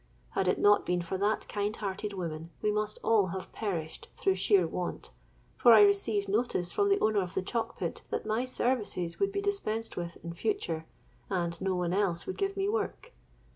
[0.31, 4.33] Had it not been for that kind hearted woman, we must all have perished through
[4.33, 5.11] sheer want;
[5.57, 9.31] for I received notice from the owner of the chalk pit that my services would
[9.31, 10.87] be dispensed with in future,
[11.29, 13.13] and no one else would give me work.